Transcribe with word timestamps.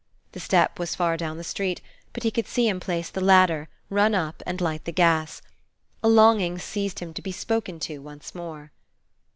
The 0.31 0.39
step 0.39 0.79
was 0.79 0.95
far 0.95 1.15
down 1.15 1.37
the 1.37 1.43
street; 1.43 1.79
but 2.11 2.23
he 2.23 2.31
could 2.31 2.47
see 2.47 2.67
him 2.67 2.79
place 2.79 3.11
the 3.11 3.21
ladder, 3.21 3.69
run 3.87 4.15
up, 4.15 4.41
and 4.47 4.59
light 4.59 4.85
the 4.85 4.91
gas. 4.91 5.43
A 6.01 6.09
longing 6.09 6.57
seized 6.57 6.97
him 7.01 7.13
to 7.13 7.21
be 7.21 7.31
spoken 7.31 7.79
to 7.81 7.99
once 7.99 8.33
more. 8.33 8.71